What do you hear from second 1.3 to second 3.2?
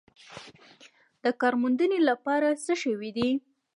کار موندنې لپاره څه شوي